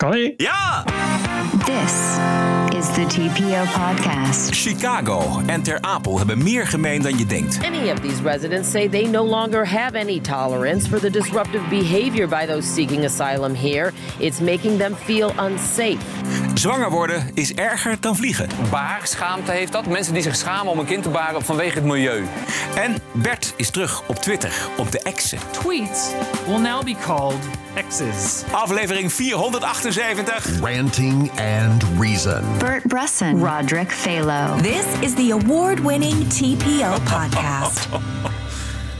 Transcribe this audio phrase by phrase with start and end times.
[0.00, 0.34] Kan hij?
[0.36, 0.84] Ja!
[1.64, 2.18] This
[2.78, 4.54] is the TPO podcast.
[4.54, 7.60] Chicago en Ter Apel hebben meer gemeen dan je denkt.
[7.60, 12.28] Many of these residents say they no longer have any tolerance for the disruptive behavior
[12.28, 13.92] by those seeking asylum here.
[14.18, 16.49] It's making them feel unsafe.
[16.54, 18.48] Zwanger worden is erger dan vliegen.
[18.70, 19.86] Baarschaamte heeft dat.
[19.86, 22.24] Mensen die zich schamen om een kind te baren vanwege het milieu.
[22.74, 25.38] En Bert is terug op Twitter, op de X'en.
[25.50, 26.10] Tweets
[26.46, 27.38] will now be called
[27.88, 28.42] X's.
[28.52, 30.60] Aflevering 478.
[30.60, 32.44] Ranting and Reason.
[32.58, 34.62] Bert Bresson, Roderick Phalo.
[34.62, 37.88] This is the award winning TPO podcast.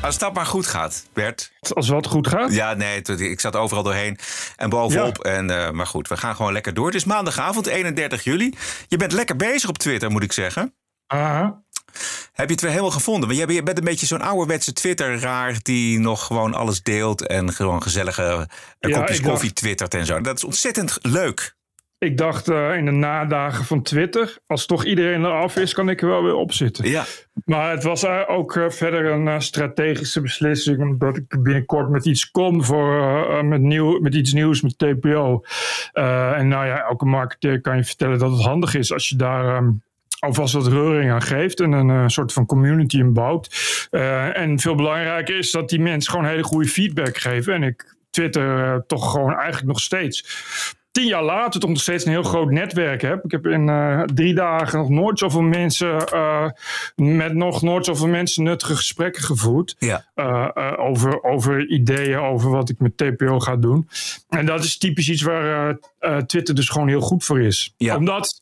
[0.02, 1.52] Als het dat maar goed gaat, Bert.
[1.74, 2.52] Als wat goed gaat.
[2.52, 4.18] Ja, nee, ik zat overal doorheen
[4.56, 5.18] en bovenop.
[5.24, 6.86] En, eh, maar goed, we gaan gewoon lekker door.
[6.86, 8.54] Het is maandagavond, 31 juli.
[8.88, 10.74] Je bent lekker bezig op Twitter, moet ik zeggen.
[11.06, 11.62] Aha.
[12.32, 13.28] Heb je het weer helemaal gevonden?
[13.28, 15.56] Want jij- je bent een beetje zo'n ouderwetse Twitter-raar...
[15.62, 18.22] die nog gewoon alles deelt en gewoon gezellige
[18.78, 20.20] eh, Ja, kopjes koffie twittert en zo.
[20.20, 21.56] Dat is ontzettend leuk.
[22.00, 26.02] Ik dacht eh, in de nadagen van Twitter, als toch iedereen eraf is, kan ik
[26.02, 26.88] er wel weer op zitten.
[26.88, 27.04] Ja,
[27.44, 32.30] Maar het was eh, ook eh, verder een strategische beslissing, omdat ik binnenkort met iets
[32.30, 35.44] kom voor, met, nieuw, met iets nieuws met TPO.
[35.92, 39.56] En nou ja, elke marketeer kan je vertellen dat het handig is als je daar
[39.56, 39.70] ehm,
[40.18, 43.48] alvast wat reuring aan geeft en een soort van community in bouwt.
[43.90, 47.54] Eh, en veel belangrijker is dat die mensen gewoon hele goede feedback geven.
[47.54, 50.24] En ik Twitter toch gewoon eigenlijk nog steeds
[50.90, 53.24] tien jaar later toch nog steeds een heel groot netwerk heb.
[53.24, 56.46] Ik heb in eh, drie dagen nog nooit zoveel mensen, eh,
[56.94, 59.76] met nog nooit zoveel mensen nuttige gesprekken gevoerd.
[59.78, 60.04] ja.
[60.14, 63.88] eh, over, over ideeën, over wat ik met TPO ga doen.
[64.28, 67.74] En dat is typisch iets waar eh, Twitter dus gewoon heel goed voor is.
[67.76, 67.96] Ja.
[67.96, 68.38] Omdat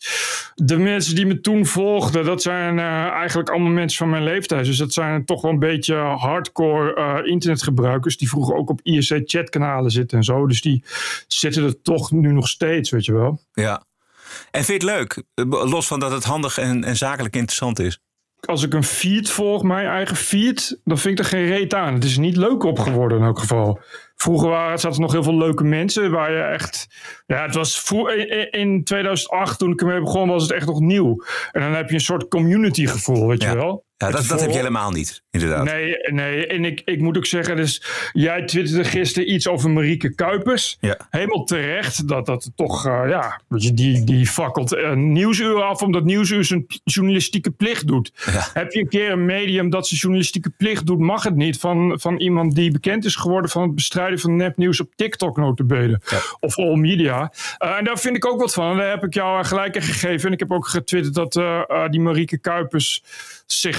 [0.54, 4.64] de mensen die me toen volgden, dat zijn eh, eigenlijk allemaal mensen van mijn leeftijd.
[4.64, 8.16] Dus dat zijn toch wel een beetje hardcore eh, internetgebruikers.
[8.16, 10.46] Die vroeger ook op IRC-chatkanalen zitten en zo.
[10.46, 10.84] Dus die
[11.26, 13.40] zitten er toch nu nog steeds, weet je wel.
[13.52, 13.86] ja.
[14.50, 15.22] En vind je het leuk?
[15.70, 18.00] Los van dat het handig en, en zakelijk interessant is.
[18.40, 21.94] Als ik een feed volg, mijn eigen feed, dan vind ik er geen reet aan.
[21.94, 23.80] Het is niet leuk op geworden in elk geval.
[24.22, 26.86] Vroeger waren, zaten er nog heel veel leuke mensen waar je echt...
[27.26, 31.24] Ja, het was in- in 2008 toen ik ermee begon was het echt nog nieuw.
[31.52, 33.50] En dan heb je een soort community gevoel, weet Ja.
[33.50, 33.86] je wel.
[33.98, 35.64] Ja, dat, dat heb je helemaal niet, inderdaad.
[35.64, 37.82] Nee, nee, en ik, ik moet ook zeggen, dus
[38.12, 40.76] jij twitterde gisteren iets over Marieke Kuipers.
[40.80, 40.96] Ja.
[41.10, 46.44] Helemaal terecht dat dat toch, eh, ja, die, die fakkelt een nieuwsuur af omdat nieuwsuur
[46.44, 48.12] zijn journalistieke plicht doet.
[48.52, 51.98] Heb je een keer een medium dat zijn journalistieke plicht doet, mag het niet van,
[52.00, 56.00] van iemand die bekend is geworden van het bestrijden van nepnieuws op TikTok notabene.
[56.40, 57.32] Of all media.
[57.58, 58.76] Eh, en daar vind ik ook wat van.
[58.76, 60.26] Daar heb ik jou gelijk in gegeven.
[60.26, 63.02] En ik heb ook getwitterd dat eh, eh, die Marieke Kuipers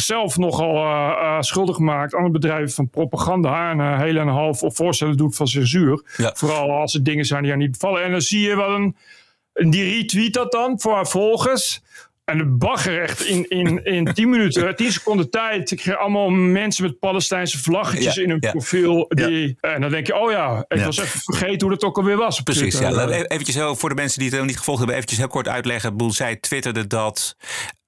[0.10, 3.72] zichzelf nogal eh, eh, schuldig maakt aan het bedrijven van propaganda.
[3.72, 6.04] En een hele en half of voorstellen doet van censuur.
[6.18, 6.32] Ja.
[6.36, 8.04] Vooral als er dingen zijn die haar niet bevallen.
[8.04, 8.96] En dan zie je wel een.
[9.54, 11.82] en Die retweet dat dan voor haar volgers.
[12.26, 15.72] En de bagger echt in, in, in 10 minuten, 10 seconden tijd.
[15.72, 18.52] Ik kreeg allemaal mensen met Palestijnse vlaggetjes Ja, in hun ja.
[18.52, 19.06] profiel.
[19.10, 22.18] Die, En dan denk je, oh ja, ik was even vergeten hoe dat ook alweer
[22.18, 22.42] was.
[22.42, 22.80] Precies, ja.
[22.80, 23.08] Twitter.
[23.08, 25.30] Laten we Eventjes heel, voor de mensen die het helemaal niet gevolgd hebben, eventjes heel
[25.34, 25.90] kort uitleggen.
[25.90, 27.36] Ik bedoel, zij twitterde dat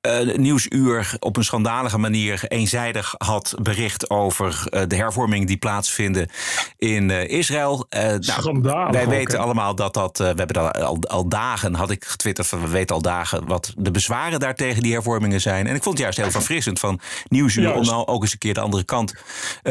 [0.01, 6.29] eh Nieuwsuur op een schandalige manier eenzijdig had bericht over eh, de hervormingen die plaatsvinden
[6.77, 7.85] in eh, Israël.
[7.89, 12.05] Nou, wij ook, weten allemaal dat dat, we hebben dat al, al dagen, had ik
[12.05, 15.67] getwitterd van we weten al dagen wat de bezwaren daartegen die hervormingen zijn.
[15.67, 18.53] En ik vond het juist heel verfrissend van Nieuwsuur om nou ook eens een keer
[18.53, 19.13] de andere kant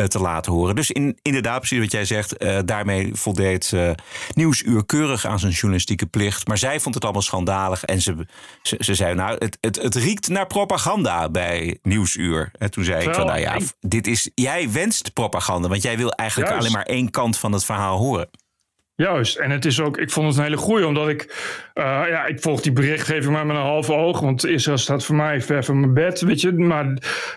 [0.09, 0.75] te laten horen.
[0.75, 3.73] Dus in, inderdaad, precies wat jij zegt, daarmee voldeed
[4.35, 6.47] Nieuwsuur keurig aan zijn journalistieke plicht.
[6.47, 8.27] Maar zij vond het allemaal schandalig en ze,
[8.63, 12.51] ze, ze zei nou, het, het, het riekt naar propaganda bij Nieuwsuur.
[12.59, 16.13] En toen zei ik van nou ja, dit is, jij wenst propaganda, want jij wil
[16.13, 16.67] eigenlijk Juist.
[16.67, 18.31] alleen maar één kant van het verhaal horen.
[18.95, 21.35] Juist, en het is ook, ik vond het een hele goeie, omdat ik,
[21.75, 25.17] eh, ja, ik volg die berichtgeving maar met een half oog, want Israël staat voor
[25.17, 26.53] mij ver van mijn bed, weet je.
[26.53, 26.85] Maar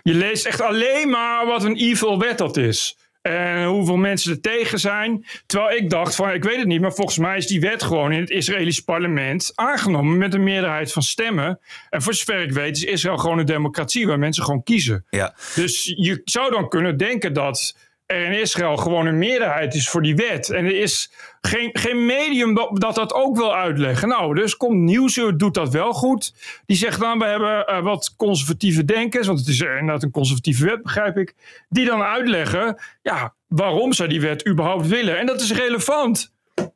[0.02, 2.98] je leest echt alleen maar wat een evil wet dat is.
[3.24, 5.26] En hoeveel mensen er tegen zijn.
[5.46, 8.12] Terwijl ik dacht van, ik weet het niet, maar volgens mij is die wet gewoon
[8.12, 11.60] in het Israëlisch parlement aangenomen met een meerderheid van stemmen.
[11.90, 15.06] En voor zover ik weet is Israël gewoon een democratie waar mensen gewoon kiezen.
[15.10, 15.36] Ja.
[15.56, 17.76] Dus je zou dan kunnen denken dat
[18.14, 20.50] er in Israël gewoon een meerderheid is voor die wet.
[20.50, 21.12] En er is
[21.42, 24.08] geen, geen medium dat, dat ook wil uitleggen.
[24.08, 26.34] Nou, dus komt Nieuwsuur, doet dat wel goed.
[26.66, 30.66] Die zegt dan, we hebben eh, wat conservatieve denkers, want het is inderdaad een conservatieve
[30.66, 31.36] wet, begrijp ik.
[31.70, 35.18] Die dan uitleggen, ja, waarom zij die wet überhaupt willen.
[35.18, 36.32] En dat is relevant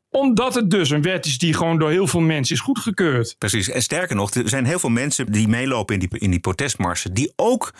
[0.09, 3.35] omdat het dus een wet is die gewoon door heel veel mensen is goedgekeurd.
[3.37, 3.69] Precies.
[3.69, 7.13] En sterker nog, er zijn heel veel mensen die meelopen in die, in die protestmarsen,
[7.13, 7.73] die ook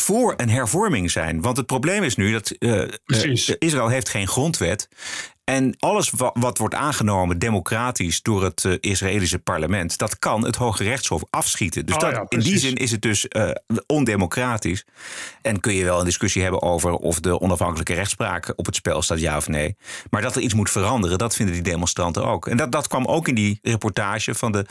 [0.00, 1.40] voor een hervorming zijn.
[1.40, 2.54] Want het probleem is nu dat
[3.04, 3.48] Precies.
[3.48, 4.88] eh, Israël heeft geen grondwet.
[5.46, 10.56] En alles wa- wat wordt aangenomen democratisch door het eh, Israëlische parlement, dat kan het
[10.56, 11.86] Hoge Rechtshof afschieten.
[11.86, 13.50] Dus Oh dat, ja, in die zin is het dus eh,
[13.86, 14.84] ondemocratisch.
[15.42, 19.02] En kun je wel een discussie hebben over of de onafhankelijke rechtspraak op het spel
[19.02, 19.76] staat, ja of nee.
[20.10, 22.46] Maar dat er iets moet veranderen, dat vinden die demonstranten ook.
[22.46, 24.66] En dat, dat kwam ook in die reportage van de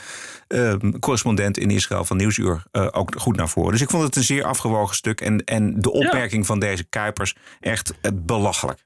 [0.48, 3.72] eh, correspondent in Israël van Nieuwsuur eh, ook goed naar voren.
[3.72, 5.20] Dus ik vond het een zeer afgewogen stuk.
[5.20, 8.84] En, en de opmerking van deze Kuipers echt belachelijk.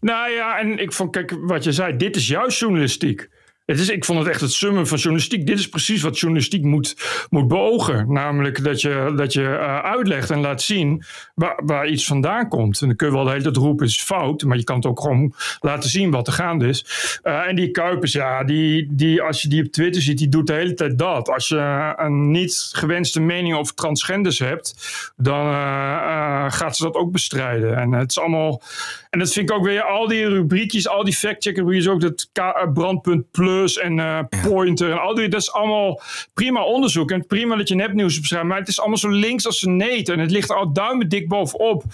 [0.00, 3.28] Nou ja, en ik vond, kijk, wat je zei, dit is juist journalistiek.
[3.68, 5.46] Het is, ik vond het echt het summen van journalistiek.
[5.46, 6.96] Dit is precies wat journalistiek moet,
[7.30, 8.12] moet beogen.
[8.12, 11.02] Namelijk dat je, dat je eh, uitlegt en laat zien
[11.34, 12.80] waar, waar iets vandaan komt.
[12.80, 14.42] En dan kun je wel de hele tijd roepen, is fout.
[14.42, 16.84] Maar je kan het ook gewoon laten zien wat er gaande is.
[17.22, 20.46] Eh, en die Kuipers, ja, die, die, als je die op Twitter ziet, die doet
[20.46, 21.28] de hele tijd dat.
[21.28, 24.74] Als je een niet gewenste mening over transgenders hebt,
[25.16, 27.76] dan eh, gaat ze dat ook bestrijden.
[27.76, 28.62] En het is allemaal...
[29.10, 32.28] En dat vind ik ook weer, al die rubriekjes, al die fact-checker rubriekjes, ook dat
[32.72, 36.00] Brandpunt Plus en eh, Pointer en al die, dat is allemaal
[36.34, 39.62] prima onderzoek en prima dat je nepnieuws beschrijft, maar het is allemaal zo links als
[39.62, 41.84] een neet en het ligt al duimen dik bovenop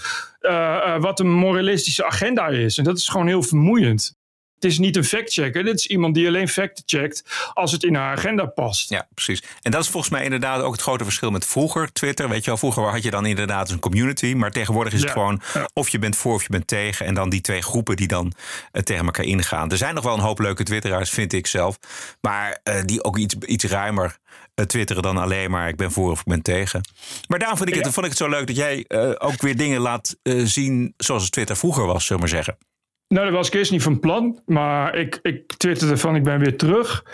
[0.40, 2.78] eh, eh, wat een moralistische agenda is.
[2.78, 4.16] En dat is gewoon heel vermoeiend.
[4.64, 7.94] Het is niet een fact-checker, dit is iemand die alleen facten checkt als het in
[7.94, 8.88] haar agenda past.
[8.88, 9.42] Ja, precies.
[9.62, 12.28] En dat is volgens mij inderdaad ook het grote verschil met vroeger Twitter.
[12.28, 14.34] Weet je wel, vroeger had je dan inderdaad een community.
[14.34, 15.40] Maar tegenwoordig is het gewoon
[15.72, 17.06] of je bent voor of je bent tegen.
[17.06, 18.32] En dan die twee groepen die dan
[18.72, 19.70] eh, tegen elkaar ingaan.
[19.70, 21.78] Er zijn nog wel een hoop leuke Twitteraars, vind ik zelf.
[22.20, 24.18] Maar eh, die ook iets, iets ruimer
[24.54, 26.80] eh, twitteren dan alleen maar ik ben voor of ik ben tegen.
[27.28, 28.84] Maar daarom vond ik het, vond ik het zo leuk dat jij
[29.18, 32.72] ook weer dingen laat zien zoals het Twitter vroeger was, zullen we maar zeggen.
[33.08, 34.40] Nou, dat was ik eerst niet van plan.
[34.46, 37.04] Maar ik, ik twitterde van ik ben weer terug.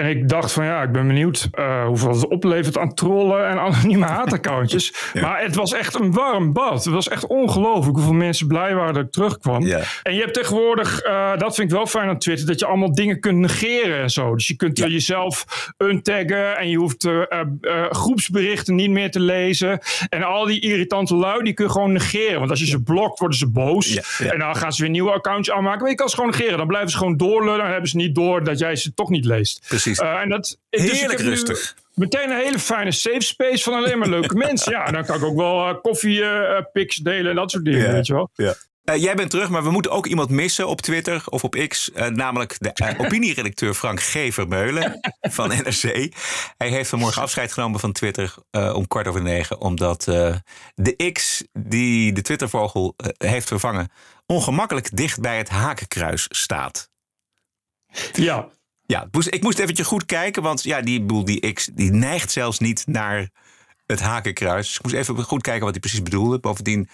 [0.00, 3.58] En ik dacht van ja, ik ben benieuwd eh, hoeveel het oplevert aan trollen en
[3.68, 4.94] anonieme haataccountjes.
[5.20, 6.84] Maar het was echt een warm bad.
[6.84, 9.66] Het was echt ongelooflijk hoeveel mensen blij waren dat ik terugkwam.
[9.66, 9.80] Ja.
[10.02, 12.94] En je hebt tegenwoordig, eh, dat vind ik wel fijn aan Twitter, dat je allemaal
[12.94, 14.34] dingen kunt negeren en zo.
[14.34, 15.44] Dus je kunt jezelf
[15.78, 17.40] untaggen en je hoeft eh,
[17.90, 19.80] groepsberichten niet meer te lezen.
[20.08, 22.38] En al die irritante lui, die kun je gewoon negeren.
[22.38, 24.18] Want als je ze blokt, worden ze boos.
[24.18, 25.80] En dan gaan ze weer nieuwe accounts aanmaken.
[25.80, 26.58] Maar je kan ze gewoon negeren.
[26.58, 27.58] Dan blijven ze gewoon doorlullen.
[27.58, 29.64] Dan hebben ze niet door dat jij ze toch niet leest.
[29.68, 29.89] Precies.
[29.98, 31.74] Eh, en dat, Heerlijk rustig.
[31.94, 34.72] Meteen een hele fijne safe space van alleen maar leuke mensen.
[34.72, 37.92] Ja, dan kan ik ook wel eh, koffie eh, delen en dat soort dingen, Ja.
[37.92, 38.30] weet je wel.
[38.84, 41.90] Eh, jij bent terug, maar we moeten ook iemand missen op Twitter of op X.
[41.94, 44.12] namelijk de eh, opinieredacteur Frank G.
[44.32, 46.12] Vermeulen van NRC.
[46.56, 49.60] Hij heeft vanmorgen afscheid genomen van Twitter om kwart over negen.
[49.60, 50.04] Omdat
[50.74, 53.88] de X die de Twittervogel heeft vervangen...
[54.26, 56.90] ongemakkelijk dicht bij het hakenkruis staat.
[58.12, 58.48] Ja,
[58.90, 62.58] Ja, ik moest, eventjes goed kijken, want ja, die, bedoel, die X die neigt zelfs
[62.58, 63.28] niet naar
[63.86, 64.66] het hakenkruis.
[64.66, 66.40] Dus ik moest even goed kijken wat hij precies bedoelde.
[66.40, 66.88] Bovendien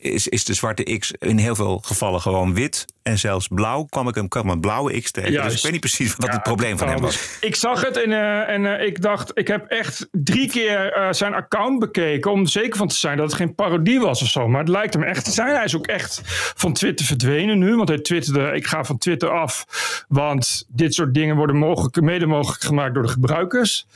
[0.00, 2.84] is, is de zwarte X in heel veel gevallen gewoon wit.
[3.02, 5.30] En zelfs blauw kwam ik hem kwam een blauwe X tegen.
[5.30, 5.56] Dus Juist.
[5.56, 7.38] ik weet niet precies wat Ja, het probleem van hem was.
[7.40, 11.12] Ik zag het en, eh, en eh, ik dacht, ik heb echt drie keer eh,
[11.12, 14.28] zijn account bekeken om er zeker van te zijn dat het geen parodie was of
[14.28, 14.48] zo.
[14.48, 15.54] Maar het lijkt hem echt te zijn.
[15.54, 16.20] Hij is ook echt
[16.54, 19.66] van Twitter verdwenen nu, want hij twitterde, ik ga van Twitter af,
[20.08, 23.86] want dit soort dingen worden mogelijk, mede mogelijk gemaakt door de gebruikers.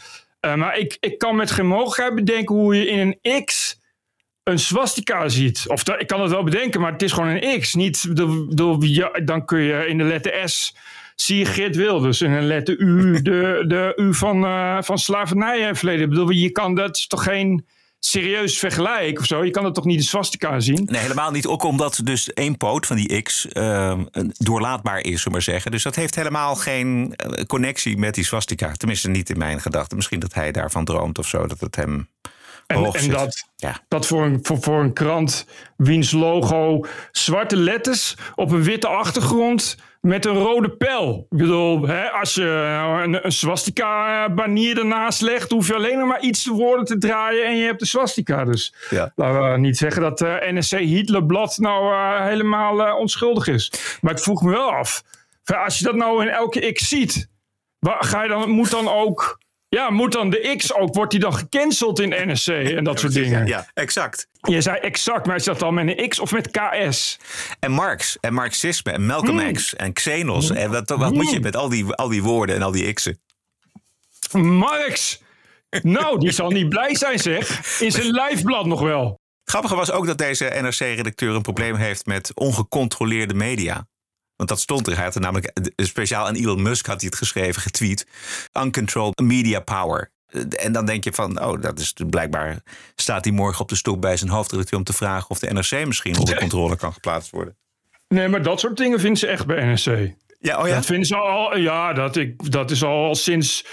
[0.41, 3.80] Eh, maar ik, ik kan met geen mogelijkheid bedenken hoe je in een X
[4.43, 5.65] een swastika ziet.
[5.67, 7.75] Of ik kan het wel bedenken, maar het is gewoon een X.
[7.75, 10.75] Niet, de, de, dan kun je in de letter S
[11.27, 12.21] Geert Wilders.
[12.21, 16.03] In een letter U de, de U van, eh van verleden.
[16.03, 17.67] Ik bedoel, je kan dat toch geen
[17.99, 19.45] serieus vergelijk of zo.
[19.45, 20.85] Je kan dat toch niet een swastika zien.
[20.91, 21.47] Nee, helemaal niet.
[21.47, 25.71] Ook omdat dus één poot van die X eh, een- doorlaatbaar is, zullen maar zeggen.
[25.71, 28.73] Dus dat heeft helemaal geen eh, connectie met die swastika.
[28.73, 29.97] Tenminste, niet in mijn gedachten.
[29.97, 31.47] Misschien dat hij daarvan droomt of zo.
[31.47, 32.09] Dat het hem
[32.71, 33.81] En, dat, Ja.
[33.89, 35.47] dat voor, een, voor, voor een krant
[35.77, 41.27] wiens logo zwarte letters op een witte achtergrond met een rode pijl.
[41.31, 42.43] Ik bedoel, hè, als je
[43.05, 47.57] een, een swastika-banier ernaast legt, hoef je alleen nog maar iets woorden te draaien en
[47.57, 48.45] je hebt de swastika.
[48.45, 49.13] Dus Ja.
[49.17, 53.73] laten we niet zeggen dat uh, NSC Hitlerblad nou eh, helemaal eh, onschuldig is.
[54.01, 55.03] Maar ik vroeg me wel af,
[55.65, 57.29] als je dat nou in elke X ziet,
[57.79, 59.39] waar, ga je dan, moet dan ook...
[59.77, 63.13] Ja, moet dan de X ook, wordt die dan gecanceld in NSC en dat soort
[63.13, 63.47] dingen?
[63.47, 64.29] Ja, exact.
[64.41, 67.19] Je zei exact, maar is dat dan met een X of met KS?
[67.61, 69.53] En Marx en Marxisme en Malcolm Hmm.
[69.53, 70.51] X en Xenos.
[70.51, 73.21] En wat, wat moet je met al die, al die woorden en al die X'en?
[74.33, 75.23] Marx!
[75.83, 77.81] Nou, die zal niet blij zijn, zeg.
[77.81, 79.19] In zijn lijfblad nog wel.
[79.45, 83.87] Grappige was ook dat deze NRC-redacteur een probleem heeft met ongecontroleerde media.
[84.41, 84.95] Want dat stond er.
[84.95, 88.07] Hij had er namelijk speciaal aan Elon Musk had hij het geschreven, getweet.
[88.63, 90.11] Uncontrolled media power.
[90.27, 92.63] Eh, En dan denk je van, oh, dat is blijkbaar
[92.95, 95.87] staat hij morgen op de stoep bij zijn hoofdredacteur om te vragen of de NRC
[95.87, 97.57] misschien onder controle kan geplaatst worden.
[98.09, 99.87] Nee, maar dat soort dingen vinden ze echt bij NSC.
[100.39, 100.75] Ja, oh ja?
[100.75, 103.65] Dat vinden ze al, ja, dat, ik, dat is al sinds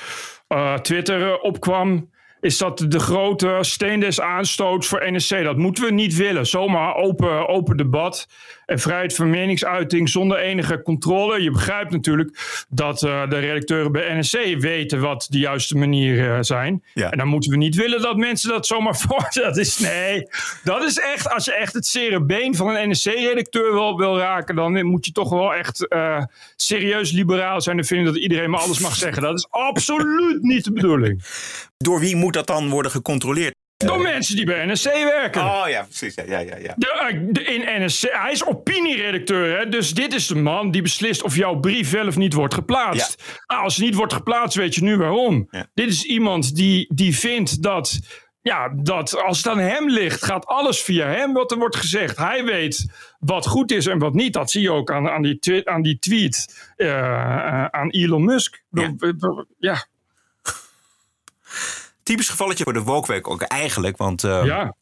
[0.48, 2.10] eh, Twitter eh, opkwam.
[2.40, 5.44] Is dat de grote steen des aanstoots voor NSC?
[5.44, 6.48] Dat moeten we niet willen.
[6.48, 8.28] Zomaar open, open debat
[8.68, 11.42] en vrijheid van meningsuiting zonder enige controle.
[11.42, 16.84] Je begrijpt natuurlijk dat eh, de redacteuren bij NSC weten wat de juiste manieren zijn.
[16.94, 17.12] Ja.
[17.12, 19.28] En dan moeten we niet willen dat mensen dat zomaar voor.
[19.30, 20.28] Dat is nee.
[20.64, 24.56] Dat is echt, als je echt het zere been van een NSC-redacteur wil, wil raken,
[24.56, 26.24] dan moet je toch wel echt eh,
[26.56, 29.22] serieus liberaal zijn en vinden dat iedereen maar alles mag zeggen.
[29.22, 31.24] Dat is absoluut niet de bedoeling.
[31.78, 33.56] Door wie moet dat dan worden gecontroleerd?
[33.78, 35.42] Door mensen die bij NSC werken.
[35.42, 36.16] Oh ja, precies.
[36.16, 36.74] Ja, ja, ja.
[36.78, 39.70] De, eh, de- in NSC, hij is opinieredacteur, hè?
[39.70, 43.24] dus dit is de man die beslist of jouw brief wel of niet wordt geplaatst.
[43.48, 45.48] Nou, als het niet wordt geplaatst, weet je nu waarom.
[45.52, 45.66] Ja.
[45.74, 48.00] Dit is iemand die, die vindt dat,
[48.42, 52.18] ja, dat als het aan hem ligt, gaat alles via hem wat er wordt gezegd.
[52.18, 52.86] Hij weet
[53.20, 54.34] wat goed is en wat niet.
[54.34, 58.26] Dat zie je ook aan, aan, die, twi- aan die tweet eh, eh, aan Elon
[58.26, 58.64] Musk.
[58.72, 58.94] Ja.
[59.60, 59.86] ja.
[62.08, 63.98] Typisch gevalletje voor de Wookweek ook eigenlijk.
[63.98, 64.74] Want, eh, ja,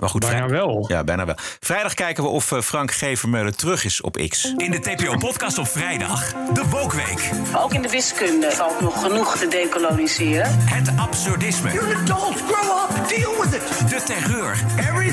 [0.00, 0.84] maar goed, bijna vrij- wel.
[0.88, 1.34] Ja, bijna wel.
[1.60, 3.18] Vrijdag kijken we of eh, Frank G.
[3.18, 4.54] Vermeulen terug is op X.
[4.56, 6.32] In de TPO-podcast op vrijdag.
[6.52, 7.30] De Wokweek.
[7.56, 10.56] Ook in de wiskunde valt nog genoeg te decoloniseren.
[10.60, 11.72] Het absurdisme.
[11.72, 12.42] You're an adult.
[12.48, 13.08] Grow up.
[13.08, 13.88] Deal with it.
[13.90, 14.64] De terreur.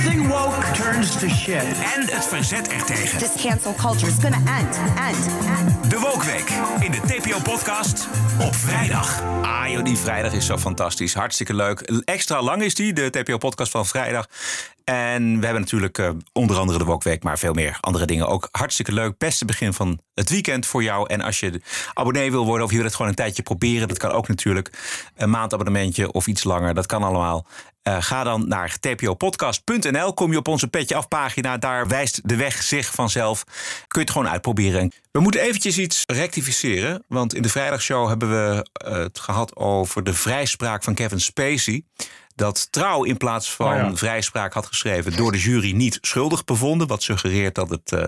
[0.05, 1.63] Everything woke turns to shit.
[1.95, 3.19] En het verzet ertegen.
[3.19, 5.89] This cancel culture is gonna end, end, end.
[5.91, 6.49] De Wokweek.
[6.79, 8.07] In de TPO-podcast
[8.41, 9.21] op vrijdag.
[9.41, 11.13] Ah joh, die vrijdag is zo fantastisch.
[11.13, 11.79] Hartstikke leuk.
[12.03, 14.27] Extra lang is die, de TPO-podcast van vrijdag.
[14.85, 18.47] En we hebben natuurlijk eh, onder andere de Wokweek, maar veel meer andere dingen ook.
[18.51, 19.17] Hartstikke leuk.
[19.17, 21.09] Beste begin van het weekend voor jou.
[21.09, 21.61] En als je
[21.93, 24.69] abonnee wil worden of je wil het gewoon een tijdje proberen, dat kan ook natuurlijk.
[25.15, 27.45] Een maandabonnementje of iets langer, dat kan allemaal.
[27.81, 30.13] Eh, ga dan naar tpopodcast.nl.
[30.13, 31.57] Kom je op onze petje af pagina.
[31.57, 33.43] Daar wijst de weg zich vanzelf.
[33.43, 33.53] Kun
[33.87, 34.91] je het gewoon uitproberen.
[35.11, 37.03] We moeten eventjes iets rectificeren.
[37.07, 41.83] Want in de vrijdagshow hebben we eh, het gehad over de vrijspraak van Kevin Spacey.
[42.35, 43.95] Dat Trouw in plaats van Oh ja.
[43.95, 46.87] vrijspraak had geschreven door de jury niet schuldig bevonden.
[46.87, 47.99] Wat suggereert dat, het, eh,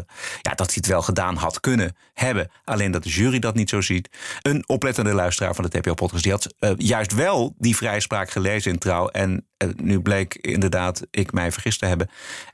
[0.42, 2.52] ja, dat hij het wel gedaan had kunnen hebben.
[2.64, 4.10] Alleen dat de jury dat niet zo ziet.
[4.42, 8.78] Een oplettende luisteraar van de TPO-podcast die had eh, juist wel die vrijspraak gelezen in
[8.78, 9.08] Trouw.
[9.08, 12.10] En eh, nu bleek inderdaad ik mij vergist te hebben.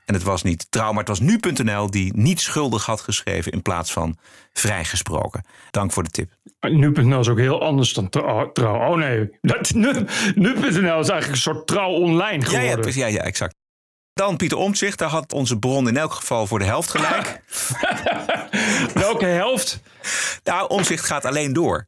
[0.06, 3.62] En het was niet Trouw, maar het was nu.nl die niet schuldig had geschreven in
[3.62, 4.18] plaats van
[4.54, 5.46] vrijgesproken.
[5.72, 6.32] Dank voor de tip.
[6.72, 8.52] Nu.nl is ook heel anders dan trouw.
[8.52, 8.90] trouw.
[8.92, 9.30] Oh nee,
[9.76, 9.94] nu,
[10.36, 12.70] nu.nl is eigenlijk een soort trouw online Ja, geworden.
[12.70, 13.56] ja, precies, ja, ja, exact.
[14.14, 17.42] Dan Pieter Omtzigt, daar had onze bron in elk geval voor de helft gelijk.
[19.04, 19.82] Welke helft?
[20.44, 21.88] Nou, Omzicht gaat alleen door.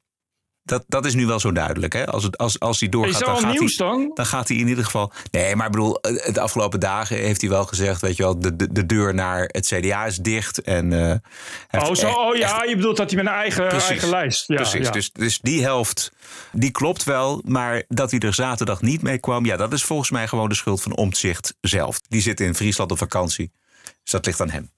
[0.65, 1.93] Dat, dat is nu wel zo duidelijk.
[1.93, 2.05] Hè?
[2.05, 4.11] Als, het, als, als hij doorgaat, Is dan al gaat, nieuws hij, dan?
[4.13, 5.11] dan gaat hij in ieder geval...
[5.31, 5.97] Nee, maar ik bedoel,
[6.33, 8.01] de afgelopen dagen heeft hij wel gezegd...
[8.01, 10.61] weet je wel, de, de, de deur naar het CDA is dicht.
[10.61, 13.67] En, eh, Oh, zo, echt- oh ja, echt- je bedoelt dat hij met een eigen,
[13.67, 13.89] Precies.
[13.89, 14.47] eigen lijst.
[14.47, 14.91] Ja, Precies, ja.
[14.91, 16.11] Dus, dus die helft,
[16.51, 17.41] die klopt wel.
[17.45, 19.45] Maar dat hij er zaterdag niet mee kwam...
[19.45, 21.99] ja, dat is volgens mij gewoon de schuld van Omtzigt zelf.
[22.07, 23.51] Die zit in Friesland op vakantie.
[24.03, 24.69] Dus dat ligt aan hem.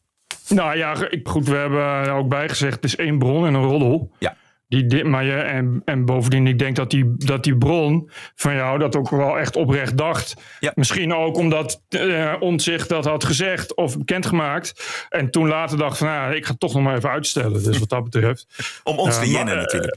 [0.48, 4.12] Nou ja, goed, we hebben ook bijgezegd, het is één bron en een roddel.
[4.20, 4.36] Ja.
[4.68, 8.56] Die, dit, maar je, en, en bovendien, ik denk dat die, dat die bron van
[8.56, 10.34] jou dat ook wel echt oprecht dacht.
[10.60, 10.72] Ja.
[10.76, 15.06] Misschien ook omdat eh Omtzigt dat had gezegd of bekendgemaakt.
[15.10, 17.64] En toen later dacht van, nou, ik ga het toch nog maar even uitstellen.
[17.64, 18.46] Dus wat dat betreft.
[18.84, 19.96] Om ons Ja, te maar, jennen eh, natuurlijk.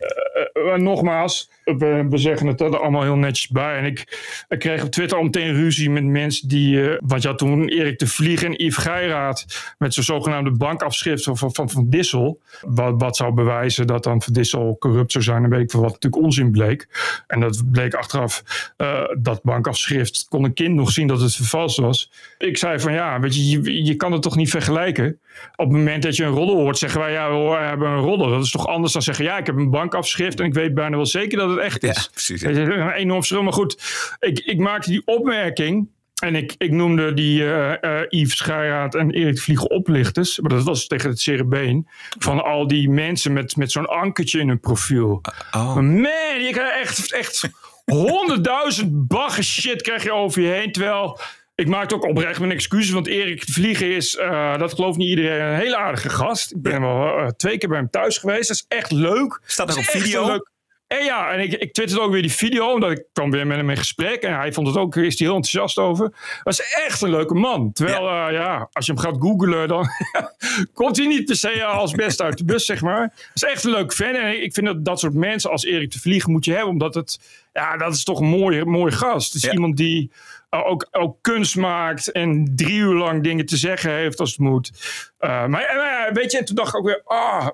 [0.61, 3.79] Eh, eh, nogmaals, we, zeggen het er allemaal heel netjes bij.
[3.79, 4.01] En ik,
[4.49, 6.91] ik kreeg op Twitter al meteen ruzie met mensen die.
[6.91, 9.47] eh want je had toen Erik de Vlieg en Yves Geiraat.
[9.79, 12.41] met zo'n zogenaamde bankafschrift van, van, van Dissel.
[12.61, 15.45] Wat, wat zou bewijzen dat dan Van Dissel corrupt zou zijn.
[15.45, 16.89] En weet ik veel wat natuurlijk onzin bleek.
[17.27, 18.43] En dat bleek achteraf.
[19.19, 22.11] dat bankafschrift kon een kind nog zien dat het vervalst was.
[22.39, 25.21] Ik zei van ja, weet je, je, je kan het toch niet vergelijken.
[25.57, 28.29] Op het moment dat je een roddel hoort, zeggen wij ja, we hebben een roddel.
[28.29, 30.97] Dat is toch anders dan zeggen ja, ik heb een bankafschrift en ik weet bijna
[30.97, 31.97] wel zeker dat het echt is.
[31.97, 32.49] Ja, precies, ja.
[32.49, 33.43] Is een enorm verschil.
[33.43, 33.83] Maar goed,
[34.21, 35.89] ik, ik maakte die opmerking.
[36.21, 40.41] En ik, ik noemde die eh eh Yves Schairaat en Erik Vliegen oplichters.
[40.41, 41.89] Maar dat was tegen het cerebeen.
[42.19, 45.21] Van al die mensen met, met zo'n ankertje in hun profiel.
[45.51, 45.75] Oh.
[45.75, 47.51] Man, je krijgt echt, echt
[47.85, 50.73] honderdduizend bagger shit krijg je over je heen.
[50.73, 51.21] Terwijl
[51.61, 52.91] ik maakte ook oprecht mijn excuses.
[52.91, 56.53] Want Erik Vliegen is, eh, dat gelooft niet iedereen, een hele aardige gast.
[56.53, 58.49] Ik ben wel eh, twee keer bij hem thuis geweest.
[58.49, 59.41] Dat is echt leuk.
[59.47, 60.23] Staat op echt video?
[60.23, 60.51] een leuk-
[60.87, 63.57] en ja, en ik, ik twitterde ook weer die video, omdat ik kwam weer met
[63.57, 64.23] hem in gesprek.
[64.23, 66.13] En hij vond het ook, is hij heel enthousiast over.
[66.43, 67.73] Dat is echt een leuke man.
[67.73, 69.87] Terwijl, ja, ja als je hem gaat googlen, dan
[70.75, 73.01] komt hij niet per se als best uit de bus, zeg maar.
[73.01, 74.15] Dat is echt een leuke fan.
[74.15, 76.95] En ik vind dat dat soort mensen als Erik de Vliegen moet je hebben, omdat
[76.95, 77.19] het,
[77.53, 79.27] ja, dat is toch een mooie, mooie gast.
[79.33, 79.53] Het is Ja.
[79.53, 80.11] iemand die
[80.51, 84.71] ook, ook kunst maakt en drie uur lang dingen te zeggen heeft als het moet.
[85.21, 87.49] Uh, maar uh, weet je, en toen dacht ik ook weer, ah,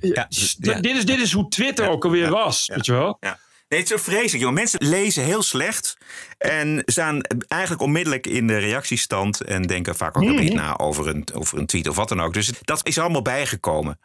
[0.00, 0.26] ja,
[0.60, 0.80] ja.
[0.80, 3.16] Dit, is, dit is hoe Twitter ook alweer was, weet je wel?
[3.20, 3.38] Ja.
[3.68, 4.42] Nee, het is zo vreselijk.
[4.42, 4.52] Joh.
[4.52, 5.96] Mensen lezen heel slecht
[6.38, 10.38] en staan eigenlijk onmiddellijk in de reactiestand en denken vaak ook mm.
[10.38, 12.34] niet na over een, over een tweet of wat dan ook.
[12.34, 13.98] Dus dat is allemaal bijgekomen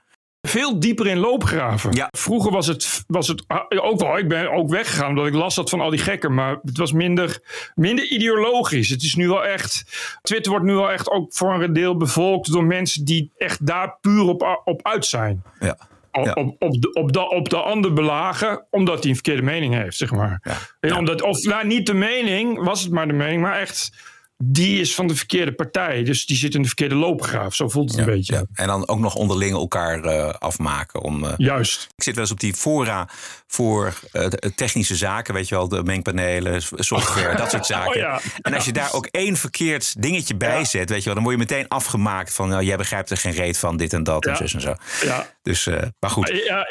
[0.56, 1.92] veel dieper in loopgraven.
[1.94, 2.08] Ja.
[2.12, 5.58] Vroeger was het, was het ah, ook wel, ik ben ook weggegaan omdat ik last
[5.58, 7.40] had van al die gekken, maar het was minder,
[7.76, 8.90] minder ideologisch.
[8.90, 9.84] Het is nu wel echt,
[10.22, 13.98] Twitter wordt nu wel echt ook voor een deel bevolkt door mensen die echt daar
[14.02, 15.44] puur op, op uit zijn.
[15.60, 15.78] Ja.
[16.12, 19.74] Op, op, op, de, op, de, op de ander belagen, omdat hij een verkeerde mening
[19.74, 20.58] heeft, zeg maar.
[20.80, 20.98] Ja.
[20.98, 23.92] Omdat, of nou, niet de mening, was het maar de mening, maar echt
[24.38, 26.04] die is van de verkeerde partij.
[26.04, 27.56] Dus die zit in de verkeerde loopgraaf.
[27.56, 28.34] Zo voelt het een beetje.
[28.34, 28.44] Ja.
[28.54, 31.02] En dan ook nog onderling elkaar uh, afmaken.
[31.02, 31.88] Om, uh, Juist.
[31.96, 33.10] Ik zit wel eens op die fora
[33.48, 34.26] voor uh,
[34.56, 35.34] technische zaken.
[35.34, 37.84] Weet je wel, de mengpanelen, software, dat soort zaken.
[37.96, 38.20] Oh, ja.
[38.42, 41.36] En als je daar ook één verkeerd dingetje bij zet, weet je wel, dan word
[41.36, 44.36] je meteen afgemaakt van, nou, jij begrijpt er geen reet van, dit en dat en
[44.36, 44.76] zo en zo.
[45.04, 45.28] Ja.
[45.42, 45.66] Dus,
[46.00, 46.42] maar goed.
[46.46, 46.68] Ja,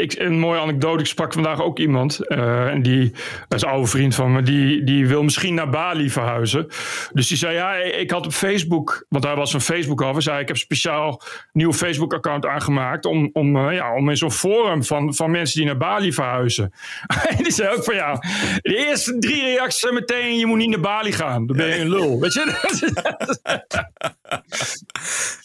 [0.00, 1.00] ik, een mooie anekdote.
[1.00, 2.28] Ik sprak vandaag ook iemand.
[2.28, 3.10] en die,
[3.48, 6.68] dat is een oude vriend van me, die, die wil misschien naar Bali verhuizen.
[7.12, 10.40] Dus die zei, ja, ik had op Facebook, want hij was van Facebook af, zei
[10.40, 14.84] ik heb speciaal een nieuw Facebook-account aangemaakt om, om, uh, ja, om in zo'n forum
[14.84, 16.72] van, van mensen die naar Bali verhuizen.
[17.36, 18.14] en die zei ook van, ja,
[18.60, 21.46] de eerste drie reacties zijn meteen, je moet niet naar Bali gaan.
[21.46, 22.44] Dan ben je een lul, weet je?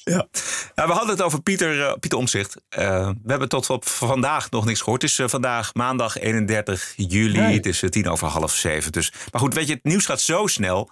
[0.04, 0.28] ja.
[0.76, 2.56] Nou, we hadden het over Pieter, uh, Pieter Omzicht.
[2.80, 5.02] Uh, we hebben tot op vandaag nog niks gehoord.
[5.02, 7.40] Het is vandaag maandag 31 juli.
[7.40, 7.56] Nee.
[7.56, 8.92] Het is tien over half zeven.
[8.92, 10.90] Dus, maar goed, weet je, het nieuws gaat zo snel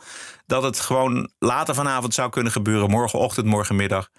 [0.49, 2.89] dat het gewoon later vanavond zou kunnen gebeuren.
[2.89, 4.09] Morgenochtend, morgenmiddag.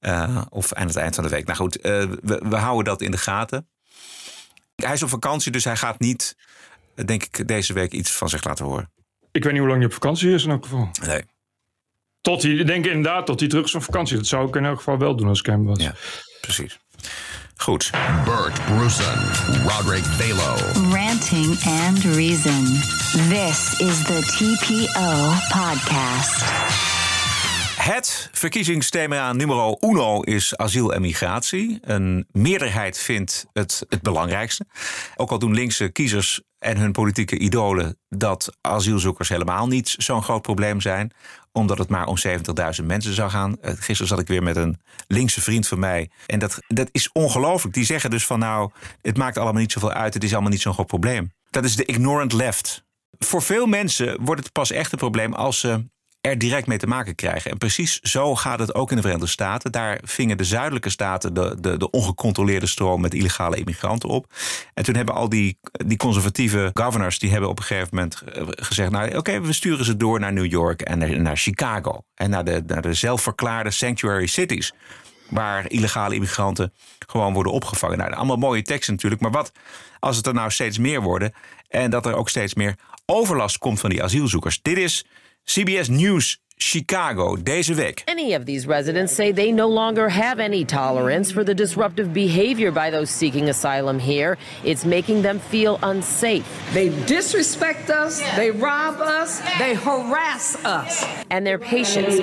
[0.00, 1.44] Uh, of aan het eind van de week.
[1.44, 1.82] Nou goed, uh,
[2.22, 3.68] we, we, houden dat in de gaten.
[4.76, 6.36] Hij is op vakantie, dus hij gaat niet,
[7.04, 8.92] denk ik, deze week iets van zich laten horen.
[9.32, 10.88] Ik weet niet hoe lang hij op vakantie is in elk geval.
[11.06, 11.22] Nee.
[12.20, 14.16] Tot hij, denk ik inderdaad, tot hij terug is van vakantie.
[14.16, 15.82] Dat zou ik in elk geval wel doen als ik hem was.
[15.82, 15.94] Ja,
[16.40, 16.78] precies.
[17.56, 17.90] Goed.
[18.24, 19.18] Bert Brussen,
[19.68, 20.56] Roderick Balo.
[20.92, 22.64] Ranting and Reason.
[23.28, 26.44] This is the TPO podcast.
[27.76, 31.78] Het verkiezingsthema nummer uno is asiel en migratie.
[31.82, 34.66] Een meerderheid vindt het het belangrijkste.
[35.16, 40.42] Ook al doen linkse kiezers en hun politieke idolen dat asielzoekers helemaal niet zo'n groot
[40.42, 41.12] probleem zijn
[41.56, 42.16] omdat het maar om
[42.80, 43.60] 70.000 mensen zou gaan.
[43.60, 46.10] Eh, gisteren zat ik weer met een linkse vriend van mij.
[46.26, 47.74] En dat, dat is ongelooflijk.
[47.74, 48.70] Die zeggen dus van nou,
[49.02, 50.14] het maakt allemaal niet zoveel uit.
[50.14, 51.32] Het is allemaal niet zo'n groot probleem.
[51.50, 52.84] Dat is de ignorant left.
[53.18, 55.84] Voor veel mensen wordt het pas echt een probleem als ze
[56.26, 57.50] er direct mee te maken krijgen.
[57.50, 59.72] En precies zo gaat het ook in de Verenigde Staten.
[59.72, 64.32] Daar vingen de zuidelijke staten de, de, de ongecontroleerde stroom met illegale immigranten op.
[64.74, 68.42] En toen hebben al die, die conservatieve governors, die hebben op een gegeven moment eh,
[68.46, 72.02] gezegd, nou oké, we sturen ze door naar New York en naar, Chicago.
[72.14, 74.72] En naar de, naar de zelfverklaarde sanctuary cities.
[75.30, 76.72] Waar illegale immigranten
[77.06, 77.98] gewoon worden opgevangen.
[77.98, 79.22] Nou, allemaal mooie teksten natuurlijk.
[79.22, 79.52] Maar wat
[79.98, 81.32] als het er nou steeds meer worden
[81.68, 82.74] en dat er ook steeds meer
[83.06, 84.62] overlast komt van die asielzoekers?
[84.62, 85.04] Dit is
[85.46, 88.02] CBS News Chicago deze week.
[88.08, 92.72] Any of these residents say they no longer have any tolerance for the disruptive behavior
[92.72, 94.38] by those seeking asylum here.
[94.64, 96.44] It's making them feel unsafe.
[96.74, 101.04] They disrespect us, they rob us, they harass us.
[101.30, 102.14] And their patience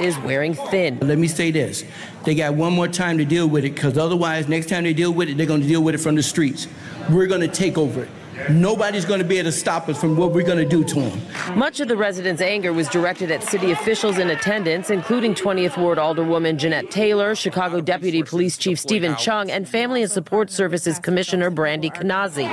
[0.00, 0.98] is wearing thin.
[1.00, 1.84] Let me say this.
[2.24, 5.12] They got one more time to deal with it because otherwise, next time they deal
[5.12, 6.68] with it, they're going to deal with it from the streets.
[7.10, 8.08] We're going to take over it.
[8.50, 10.94] Nobody's going to be able to stop us from what we're going to do to
[11.00, 11.56] them.
[11.56, 15.98] Much of the residents' anger was directed at city officials in attendance, including 20th Ward
[15.98, 21.50] Alderwoman Jeanette Taylor, Chicago Deputy Police Chief Stephen Chung, and Family and Support Services Commissioner
[21.50, 22.46] Brandy Kanazi.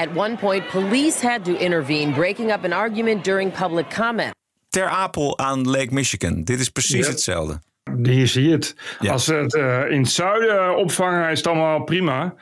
[0.00, 4.34] At one point, police had to intervene, breaking up an argument during public comment.
[4.72, 6.44] Ter Apel aan Lake Michigan.
[6.44, 7.12] Dit is precies ja.
[7.12, 7.60] hetzelfde.
[8.02, 8.74] Hier zie je het.
[9.00, 9.12] Ja.
[9.12, 12.34] Als ze het uh, in het zuiden opvangen, is het allemaal prima.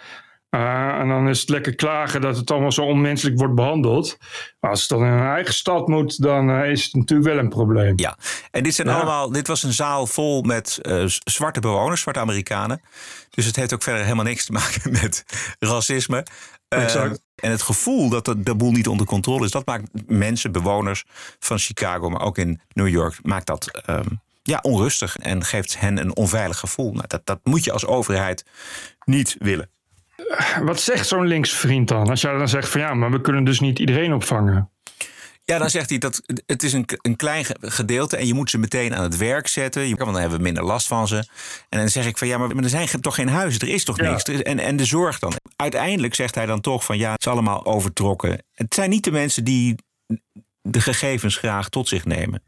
[0.51, 4.17] Uh, en dan is het lekker klagen dat het allemaal zo onmenselijk wordt behandeld.
[4.61, 7.39] Maar als het dan in een eigen stad moet, dan uh, is het natuurlijk wel
[7.39, 7.93] een probleem.
[7.97, 8.17] Ja,
[8.51, 8.95] en dit, zijn ja.
[8.95, 12.81] allemaal, dit was een zaal vol met uh, zwarte bewoners, zwarte Amerikanen.
[13.31, 15.25] Dus het heeft ook verder helemaal niks te maken met
[15.59, 16.27] racisme.
[16.69, 17.23] Exact.
[17.35, 21.05] En het gevoel dat de, de boel niet onder controle is, dat maakt mensen, bewoners
[21.39, 25.99] van Chicago, maar ook in New York, maakt dat um, ja, onrustig en geeft hen
[25.99, 26.93] een onveilig gevoel.
[26.93, 28.45] Nou, dat, dat moet je als overheid
[29.05, 29.71] niet willen.
[30.63, 32.09] Wat zegt zo'n linksvriend dan?
[32.09, 34.71] Als jij dan zegt van ja, maar we kunnen dus niet iedereen opvangen.
[35.45, 38.59] Ja, dan zegt hij dat het is een, een klein gedeelte en je moet ze
[38.59, 39.83] meteen aan het werk zetten.
[39.83, 41.17] Want dan hebben we minder last van ze.
[41.69, 43.97] En dan zeg ik van ja, maar, er zijn toch geen huizen, er is toch
[43.97, 44.23] niks.
[44.23, 45.33] en, en de zorg dan.
[45.57, 48.45] Uiteindelijk zegt hij dan toch van ja, het is allemaal overtrokken.
[48.53, 49.75] Het zijn niet de mensen die
[50.63, 52.43] de gegevens graag tot zich nemen.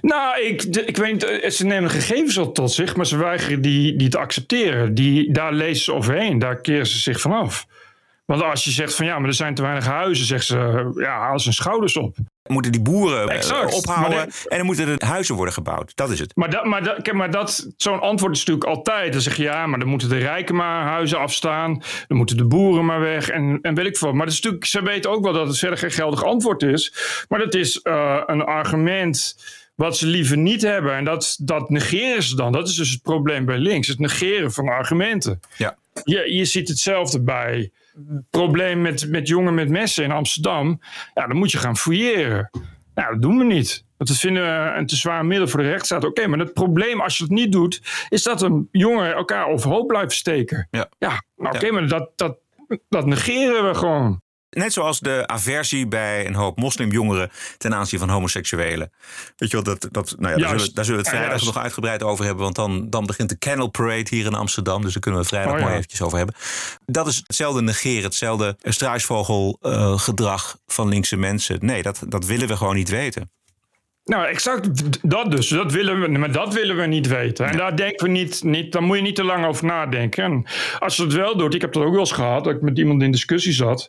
[0.00, 3.60] Nou, ik, ik weet niet, eh, ze nemen gegevens al tot zich, maar ze weigeren
[3.60, 4.94] die, die te accepteren.
[4.94, 7.66] Die, daar lezen ze overheen, daar keren ze zich vanaf.
[8.24, 11.18] Want als je zegt van ja, maar er zijn te weinig huizen, zeggen ze ja,
[11.18, 12.16] haal ze hun schouders op.
[12.48, 13.74] Moeten die boeren eh, exact.
[13.74, 15.96] ophouden en dan moeten er huizen worden gebouwd.
[15.96, 16.36] Dat is het.
[16.36, 19.12] Maar, dat, maar, dat, maar dat, zo'n antwoord is natuurlijk altijd.
[19.12, 21.82] Dan zeg je ja, maar dan moeten de rijken maar huizen afstaan.
[22.08, 24.12] Dan moeten de boeren maar weg en, en weet ik veel.
[24.12, 26.94] Maar dat is natuurlijk, ze weten ook wel dat het verder geen geldig antwoord is.
[27.28, 29.36] Maar dat is uh, een argument
[29.74, 30.94] wat ze liever niet hebben.
[30.94, 32.52] En dat, dat negeren ze dan.
[32.52, 33.88] Dat is dus het probleem bij links.
[33.88, 35.40] Het negeren van argumenten.
[35.56, 35.76] Ja.
[36.04, 37.70] Je, je ziet hetzelfde bij
[38.30, 40.80] probleem met, met jongen met messen in Amsterdam.
[41.14, 42.50] Ja, dan moet je gaan fouilleren.
[42.94, 43.84] Nou, dat doen we niet.
[43.96, 46.04] Want dat vinden we een te zwaar middel voor de rechtsstaat.
[46.04, 49.86] Oké, maar het probleem als je het niet doet, is dat een jongen elkaar overhoop
[49.86, 50.68] blijft steken.
[50.70, 52.38] Ja, ja nou, oké, maar dat, dat,
[52.88, 54.20] dat negeren we gewoon.
[54.56, 58.92] Net zoals de aversie bij een hoop moslimjongeren ten aanzien van homoseksuelen.
[59.36, 61.56] Weet je wel, dat, dat, nou ja, daar, zullen, daar zullen we het vrijdag nog
[61.56, 62.42] uitgebreid over hebben.
[62.42, 64.82] Want dan, dan begint de Kennel Parade hier in Amsterdam.
[64.82, 66.34] Dus daar kunnen we vrijdag oh, mooi eventjes over hebben.
[66.86, 71.58] Dat is hetzelfde negeren, hetzelfde struisvogelgedrag uh, van linkse mensen.
[71.60, 73.30] Nee, dat, dat willen we gewoon niet weten.
[74.04, 74.68] Nou, exact
[75.10, 75.48] dat dus.
[75.48, 77.46] Dat willen we, maar dat willen we niet weten.
[77.46, 80.24] En daar denken we niet, niet, daar moet je niet te lang over nadenken.
[80.24, 80.46] En
[80.78, 82.78] als je het wel doet, ik heb dat ook wel eens gehad, dat ik met
[82.78, 83.88] iemand in discussie zat.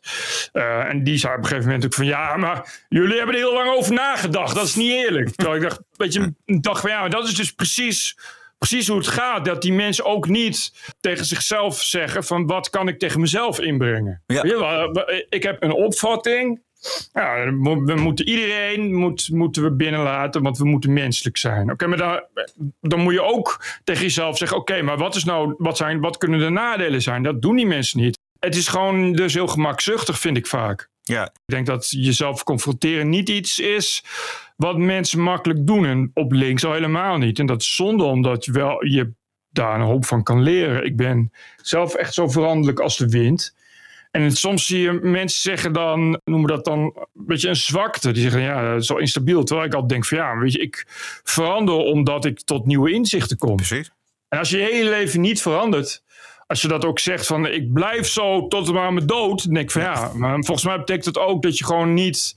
[0.53, 3.41] Uh, en die zei op een gegeven moment ook van, ja, maar jullie hebben er
[3.41, 4.55] heel lang over nagedacht.
[4.55, 5.35] Dat is niet eerlijk.
[5.35, 8.15] Terwijl ik dacht, weet je, dacht van, ja, maar dat is dus precies
[8.67, 9.45] precies hoe het gaat.
[9.45, 14.23] Dat die mensen ook niet tegen zichzelf zeggen van wat kan ik tegen mezelf inbrengen.
[14.27, 14.89] Ja.
[15.29, 16.61] Ik heb een opvatting
[17.13, 21.71] ja, we moeten iedereen moet, moeten we binnenlaten, want we moeten menselijk zijn.
[21.71, 22.23] Oké, maar dan,
[22.81, 26.17] dan moet je ook tegen jezelf zeggen: oké, maar wat, is nou, wat, zijn, wat
[26.17, 27.23] kunnen de nadelen zijn?
[27.23, 28.17] Dat doen die mensen niet.
[28.39, 30.89] Het is gewoon dus heel gemakzuchtig, vind ik vaak.
[31.03, 31.25] Ja.
[31.25, 34.03] Ik denk dat jezelf confronteren niet iets is
[34.55, 35.85] wat mensen makkelijk doen.
[35.85, 37.39] En op links al helemaal niet.
[37.39, 39.11] En dat is zonde, omdat je wel je
[39.49, 40.85] daar een hoop van kan leren.
[40.85, 43.55] Ik ben zelf echt zo veranderlijk als de wind.
[44.15, 48.11] En soms zie je mensen zeggen dan, noemen dat dan een beetje een zwakte.
[48.11, 49.43] Die zeggen, ja, zo instabiel.
[49.43, 50.85] Terwijl ik altijd denk van, ja, weet je, ik
[51.23, 53.55] verander omdat ik tot nieuwe inzichten kom.
[53.55, 53.91] Precies.
[54.27, 56.03] En als je je hele leven niet verandert,
[56.47, 59.43] als je dat ook zegt van, ik blijf zo tot aan mijn dood.
[59.43, 62.35] Dan denk ik van, ja, maar volgens mij betekent het ook dat je gewoon niet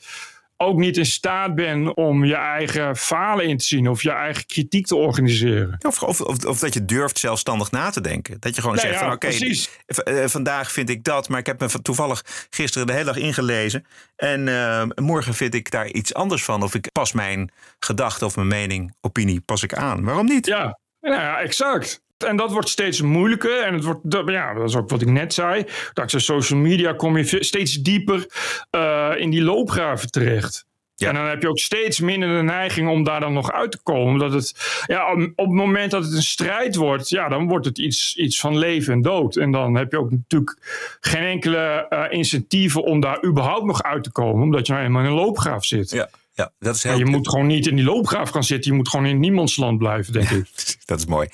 [0.56, 4.46] ook niet in staat bent om je eigen falen in te zien of je eigen
[4.46, 5.78] kritiek te organiseren.
[5.86, 8.36] Of, of, of, dat je durft zelfstandig na te denken.
[8.40, 11.82] Dat je gewoon zegt van oké, eh, vandaag vind ik dat, maar ik heb me
[11.82, 13.86] toevallig gisteren de hele dag ingelezen.
[14.16, 16.62] En uh, morgen vind ik daar iets anders van.
[16.62, 20.04] Of ik pas mijn gedachte of mijn mening, opinie, pas ik aan.
[20.04, 20.46] Waarom niet?
[20.46, 22.04] Ja, ja exact.
[22.24, 23.62] En dat wordt steeds moeilijker.
[23.62, 25.64] En het wordt, ja, dat is ook wat ik net zei.
[25.92, 28.26] Dankzij social media kom je steeds dieper
[28.70, 30.66] uh, in die loopgraven terecht.
[30.94, 31.08] Ja.
[31.08, 33.82] En dan heb je ook steeds minder de neiging om daar dan nog uit te
[33.82, 34.12] komen.
[34.12, 34.54] Omdat het,
[34.86, 38.40] ja, op, het moment dat het een strijd wordt, ja, dan wordt het iets, iets
[38.40, 39.36] van leven en dood.
[39.36, 40.56] En dan heb je ook natuurlijk
[41.00, 44.42] geen enkele uh, incentieven om daar überhaupt nog uit te komen.
[44.42, 45.90] Omdat je nou helemaal in een loopgraaf zit.
[45.90, 46.08] Ja.
[46.32, 46.98] Ja, dat is heel...
[46.98, 48.70] je moet gewoon niet in die loopgraaf gaan zitten.
[48.70, 50.46] Je moet gewoon in niemandsland blijven, denk ik.
[50.84, 51.28] Dat is mooi.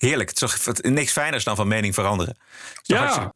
[0.00, 0.28] Heerlijk.
[0.28, 2.36] Het is toch niks fijners dan van mening veranderen.
[2.82, 3.32] Ja.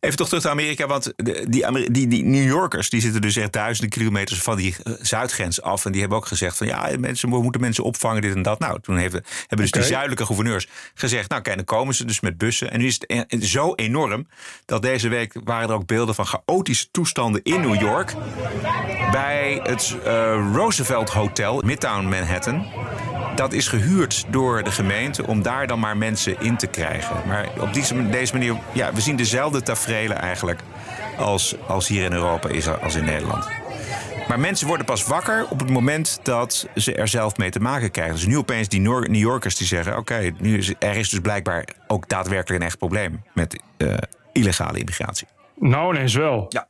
[0.00, 3.52] Even toch terug naar Amerika, want die, die, die New Yorkers die zitten dus echt
[3.52, 5.84] duizenden kilometers van die eh, zuidgrens af.
[5.84, 8.58] En die hebben ook gezegd van ja, mensen, we moeten mensen opvangen, dit en dat.
[8.58, 12.20] Nou, toen hebben, hebben dus die zuidelijke gouverneurs gezegd, nou kijk, dan komen ze dus
[12.20, 12.70] met bussen.
[12.70, 14.26] En nu is het e-, zo enorm
[14.64, 18.14] dat deze week waren er ook beelden van chaotische toestanden in New York.
[19.10, 22.66] Bij het uh, Roosevelt Hotel, Midtown Manhattan
[23.34, 27.16] dat is gehuurd door de gemeente om daar dan maar mensen in te krijgen.
[27.26, 30.60] Maar op deze, deze manier, ja, we zien dezelfde tafereelen eigenlijk
[31.18, 33.48] als, als hier in Europa is als in Nederland.
[34.28, 37.90] Maar mensen worden pas wakker op het moment dat ze er zelf mee te maken
[37.90, 38.14] krijgen.
[38.14, 41.68] Dus nu opeens die New Yorkers die zeggen: Oké, nu is er is dus blijkbaar
[41.86, 43.94] ook daadwerkelijk een echt probleem met uh,
[44.32, 45.26] illegale immigratie.
[45.58, 46.46] Nou, ineens wel.
[46.48, 46.66] Ja.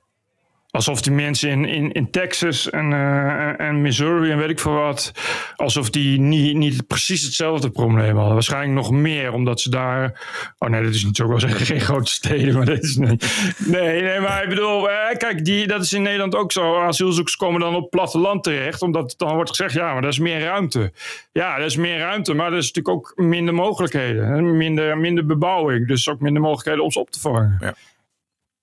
[0.72, 4.72] Alsof die mensen in, in, in Texas en, uh, en Missouri en weet ik veel
[4.72, 5.12] wat.
[5.56, 8.35] Alsof die niet, niet precies hetzelfde probleem hadden.
[8.35, 10.20] Waarschijnlijk nog meer, omdat ze daar.
[10.58, 12.54] Oh nee, dat is niet zo wel zeggen, geen grote steden.
[12.54, 12.96] Maar dat is.
[12.96, 16.80] Nee, nee, maar ik bedoel, eh, kijk, die, dat is in Nederland ook zo.
[16.80, 20.40] Asielzoekers komen dan op platteland terecht, omdat dan wordt gezegd, ja, maar dat is meer
[20.40, 20.92] ruimte.
[21.32, 24.56] Ja, dat is meer ruimte, maar dat is natuurlijk ook minder mogelijkheden.
[24.56, 27.56] Minder, minder bebouwing, dus ook minder mogelijkheden om ze op te vangen.
[27.61, 27.74] Ja.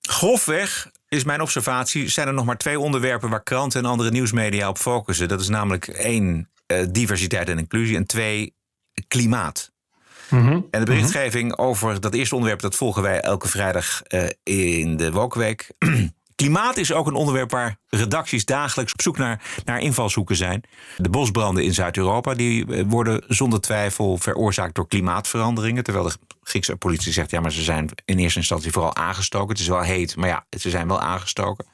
[0.01, 4.69] Grofweg is mijn observatie, zijn er nog maar twee onderwerpen waar kranten en andere nieuwsmedia
[4.69, 5.27] op focussen.
[5.27, 8.55] Dat is namelijk één, uh, diversiteit en inclusie en twee,
[9.07, 9.71] klimaat.
[10.29, 10.67] Mm -hmm.
[10.71, 15.11] En de berichtgeving over dat eerste onderwerp, dat volgen wij elke vrijdag uh, in de
[15.11, 15.67] Wokweek.
[16.39, 20.63] Klimaat is ook een onderwerp waar redacties dagelijks op zoek naar, naar invalshoeken zijn.
[20.97, 25.83] De bosbranden in Zuid-Europa die eh, worden zonder twijfel veroorzaakt door klimaatveranderingen.
[25.83, 29.49] Terwijl de Griekse politie zegt, ja, maar ze zijn in eerste instantie vooral aangestoken.
[29.49, 31.65] Het is wel heet, maar ja, ze zijn wel aangestoken.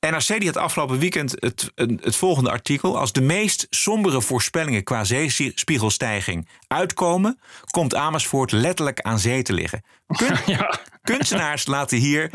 [0.00, 2.98] NRC die had afgelopen weekend het, het volgende artikel.
[2.98, 9.84] Als de meest sombere voorspellingen qua zeespiegelstijging uitkomen, komt Amersfoort letterlijk aan zee te liggen.
[10.06, 10.78] Kun, ja.
[11.02, 12.30] Kunstenaars laten hier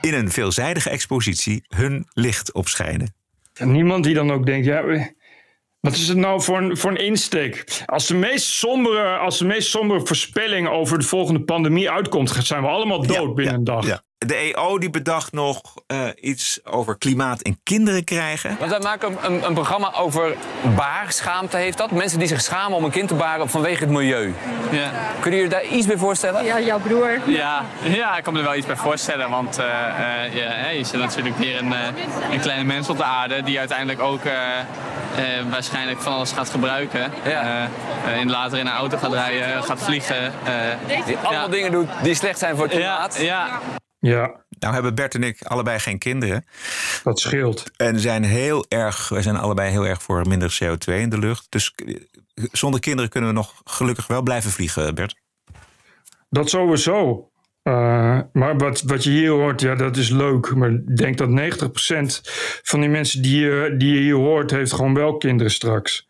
[0.00, 3.14] in een veelzijdige expositie hun licht opschijnen.
[3.54, 4.84] En niemand die dan ook denkt, ja,
[5.80, 7.82] wat is het nou voor een, voor een insteek?
[7.86, 12.62] Als de, meest sombere, als de meest sombere voorspelling over de volgende pandemie uitkomt, zijn
[12.62, 13.86] we allemaal dood binnen een dag.
[13.86, 18.56] Ja de EO die bedacht nog uh, iets over klimaat en kinderen krijgen.
[18.58, 20.36] Want wij maken een, een, programma over
[20.76, 21.90] baarschaamte, heeft dat.
[21.90, 24.34] Mensen die zich schamen om een kind te baren vanwege het milieu.
[24.70, 24.90] Ja.
[25.20, 26.44] Kunnen jullie daar iets bij voorstellen?
[26.44, 27.20] Ja, jouw broer.
[27.26, 29.30] Ja, ja ik kan me er wel iets bij voorstellen.
[29.30, 31.72] Want uh, uh, ja, je zit natuurlijk weer een,
[32.30, 33.42] een kleine mens op de aarde...
[33.42, 34.22] die uiteindelijk ook
[35.50, 37.12] waarschijnlijk van alles gaat gebruiken.
[37.24, 37.68] Ja.
[38.20, 40.32] in, later in een auto gaat rijden, gaat vliegen.
[41.06, 41.48] die allemaal ja.
[41.48, 43.16] dingen doet die slecht zijn voor het klimaat.
[43.16, 43.22] ja.
[43.22, 43.60] ja.
[44.00, 44.44] Ja.
[44.58, 46.46] Nou hebben Bert en ik allebei geen kinderen.
[47.02, 47.64] Dat scheelt.
[47.76, 51.46] En zijn heel erg, wij zijn allebei heel erg voor minder CO2 in de lucht.
[51.48, 51.74] Dus
[52.52, 55.16] zonder kinderen kunnen we nog gelukkig wel blijven vliegen, Bert.
[56.30, 57.30] Dat sowieso.
[57.62, 60.54] Uh, maar wat, wat je hier hoort, ja, dat is leuk.
[60.54, 62.30] Maar ik denk dat 90%
[62.62, 66.08] van die mensen die je, die je hier hoort, heeft gewoon wel kinderen straks.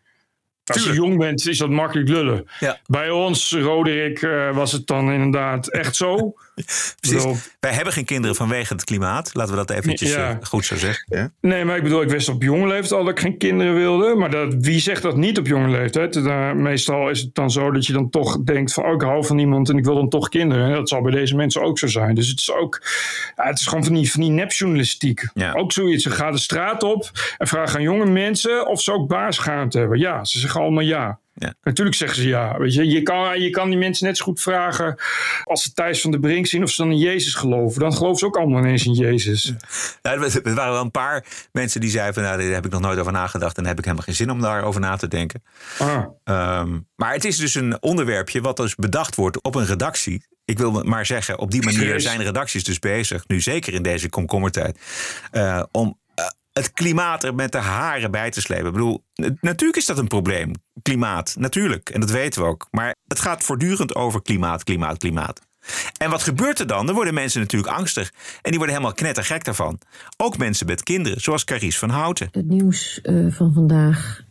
[0.63, 2.47] Als je jong bent, is dat makkelijk lullen.
[2.59, 2.79] Ja.
[2.85, 6.33] Bij ons, Roderick, uh, was het dan inderdaad echt zo.
[6.99, 7.49] Precies.
[7.59, 9.29] Wij hebben geen kinderen vanwege het klimaat.
[9.33, 10.31] Laten we dat eventjes ja.
[10.31, 11.17] uh, goed zo zeggen.
[11.17, 11.31] Ja?
[11.41, 14.15] Nee, maar ik bedoel, ik wist op jonge leeftijd al dat ik geen kinderen wilde.
[14.15, 16.15] Maar dat, wie zegt dat niet op jonge leeftijd?
[16.15, 18.85] Uh, meestal is het dan zo dat je dan toch denkt van...
[18.85, 20.65] Oh, ik hou van iemand en ik wil dan toch kinderen.
[20.65, 22.15] En dat zal bij deze mensen ook zo zijn.
[22.15, 22.81] Dus het is ook...
[23.35, 25.27] het is gewoon van die, van die nepjournalistiek.
[25.53, 26.03] Ook zoiets.
[26.03, 28.67] Ze gaan de straat op en vragen aan jonge mensen...
[28.67, 29.99] of ze ook baarschaamte hebben.
[29.99, 31.19] Ja, ze zeggen allemaal ja.
[31.39, 31.53] Ja.
[31.61, 32.57] Natuurlijk zeggen ze ja.
[32.57, 34.95] Weet je, je, kan, je kan die mensen net zo goed vragen
[35.43, 37.79] als ze Thijs van de Brink zien of ze dan in Jezus geloven.
[37.79, 39.53] Dan geloven ze ook allemaal ineens in Jezus.
[40.01, 42.81] Ja, er waren wel een paar mensen die zeiden van nou, daar heb ik nog
[42.81, 45.43] nooit over nagedacht en heb ik helemaal geen zin om daarover na te denken.
[45.77, 46.59] Ah.
[46.59, 50.23] Um, maar het is dus een onderwerpje wat dus bedacht wordt op een redactie.
[50.45, 54.09] Ik wil maar zeggen, op die manier zijn redacties dus bezig, nu zeker in deze
[54.09, 54.79] komkommertijd,
[55.31, 55.98] uh, om
[56.53, 58.65] het klimaat er met de haren bij te slepen.
[58.65, 59.03] Ik bedoel,
[59.41, 60.51] natuurlijk is dat een probleem.
[60.81, 61.89] Klimaat, natuurlijk.
[61.89, 62.67] En dat weten we ook.
[62.71, 65.41] Maar het gaat voortdurend over klimaat, klimaat, klimaat.
[65.97, 66.85] En wat gebeurt er dan?
[66.85, 68.13] Dan worden mensen natuurlijk angstig.
[68.41, 69.79] En die worden helemaal knettergek daarvan.
[70.17, 72.27] Ook mensen met kinderen, zoals Caries van Houten.
[72.31, 74.27] Het nieuws uh, van vandaag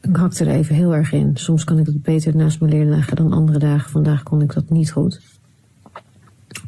[0.00, 1.30] ik hakte er even heel erg in.
[1.34, 3.90] Soms kan ik het beter naast leren leggen dan andere dagen.
[3.90, 5.20] Vandaag kon ik dat niet goed.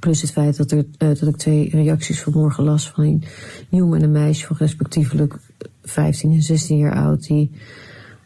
[0.01, 3.25] Plus het feit dat, er, uh, dat ik twee reacties vanmorgen las van een
[3.69, 5.35] jongen en een meisje van respectievelijk
[5.83, 7.27] 15 en 16 jaar oud.
[7.27, 7.51] Die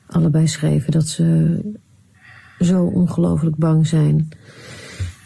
[0.07, 1.59] allebei schreven dat ze
[2.59, 4.29] zo ongelooflijk bang zijn.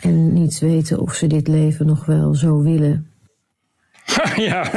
[0.00, 3.06] En niet weten of ze dit leven nog wel zo willen.
[4.50, 4.70] ja,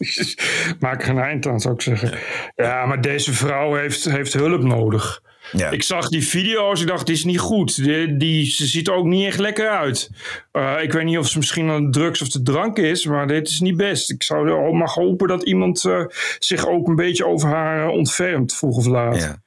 [0.80, 2.18] maak er een eind aan zou ik zeggen.
[2.56, 5.22] Ja, maar deze vrouw heeft, heeft hulp nodig.
[5.52, 5.70] Ja.
[5.70, 7.84] Ik zag die video's, ik dacht, dit is niet goed.
[7.84, 10.10] Die, die, ze ziet er ook niet echt lekker uit.
[10.52, 13.26] Uh, ik weet niet of ze misschien aan de drugs of de drank is, maar
[13.26, 14.10] dit is niet best.
[14.10, 16.06] Ik zou mag hopen dat iemand uh,
[16.38, 19.16] zich ook een beetje over haar ontfermt, vroeg of laat.
[19.16, 19.44] Ja.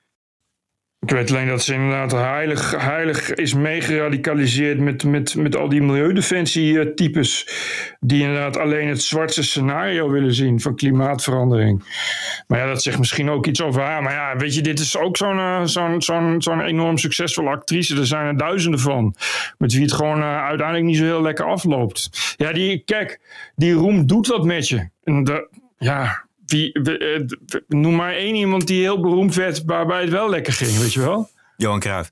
[1.01, 5.81] Ik weet alleen dat ze inderdaad heilig, heilig is meegeradicaliseerd met, met, met al die
[5.81, 7.47] milieudefensie-types.
[7.99, 11.83] Die inderdaad alleen het zwartste scenario willen zien van klimaatverandering.
[12.47, 14.03] Maar ja, dat zegt misschien ook iets over haar.
[14.03, 17.97] Maar ja, weet je, dit is ook zo'n uh, zo'n zo'n zo'n enorm succesvolle actrice.
[17.97, 19.15] Er zijn er duizenden van.
[19.57, 22.33] Met wie het gewoon uh, uiteindelijk niet zo heel lekker afloopt.
[22.38, 23.19] Ja, die, kijk,
[23.55, 24.89] die roem doet wat met je.
[25.03, 27.21] En de, ja, wie, eh,
[27.67, 30.99] noem maar één iemand die heel beroemd werd waarbij het wel lekker ging, weet je
[30.99, 31.29] wel?
[31.57, 32.12] Johan Cruijff.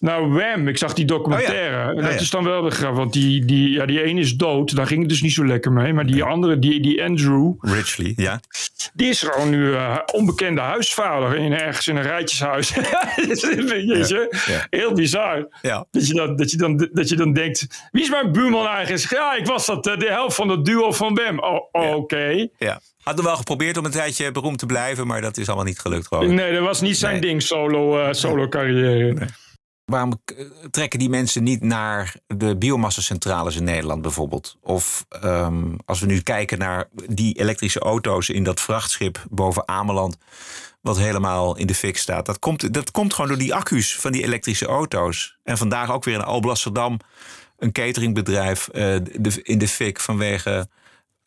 [0.00, 1.94] Nou, Wham, ik zag die documentaire.
[1.94, 4.76] Oh dat is dan wel de grap, want die, die, ja, die ene is dood.
[4.76, 5.92] Daar ging het dus niet zo lekker mee.
[5.92, 7.52] Maar die andere, die, die Andrew...
[7.60, 8.40] Richley, ja.
[8.94, 12.68] Die is gewoon nu uh, onbekende huisvader in, ergens in een rijtjeshuis.
[14.46, 14.66] Je?
[14.70, 15.48] Heel bizar.
[15.90, 19.10] Dat, je dan, dat, je dan, dat je dan denkt, wie is mijn buurman eigenlijk?
[19.10, 21.38] Ja, ik was dat, eh, de helft van het duo van Wham.
[21.38, 21.94] Oh, oké.
[21.94, 22.50] Okay.
[22.58, 22.80] Ja.
[23.08, 26.06] Hadden wel geprobeerd om een tijdje beroemd te blijven, maar dat is allemaal niet gelukt.
[26.06, 26.34] Gewoon.
[26.34, 29.12] Nee, dat was niet zijn ding, solo, uh, solo carrière.
[29.12, 29.28] Nee.
[29.84, 34.56] Waarom eh, trekken die mensen niet naar de biomassacentrales in Nederland bijvoorbeeld?
[34.60, 40.16] Of ehm, als we nu kijken naar die elektrische auto's in dat vrachtschip boven Ameland,
[40.80, 42.26] wat helemaal in de fik staat.
[42.26, 45.38] Dat komt, dat komt gewoon door die accu's van die elektrische auto's.
[45.44, 46.98] En vandaag ook weer in Alblasserdam
[47.58, 48.82] een cateringbedrijf eh,
[49.18, 50.68] de, in de fik vanwege